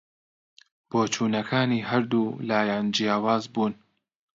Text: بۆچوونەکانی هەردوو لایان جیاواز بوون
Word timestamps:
بۆچوونەکانی 0.89 1.85
هەردوو 1.89 2.27
لایان 2.49 2.85
جیاواز 2.95 3.43
بوون 3.53 3.73